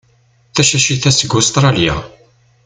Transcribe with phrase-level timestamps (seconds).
[0.55, 1.95] Tacacit-a seg Ustṛalya.